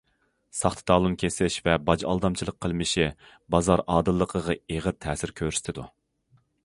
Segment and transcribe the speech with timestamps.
[0.59, 3.05] ساختا تالون كېسىش ۋە باج ئالدامچىلىق قىلمىشى
[3.57, 5.85] بازار ئادىللىقىغا ئېغىر تەسىر كۆرسىتىدۇ.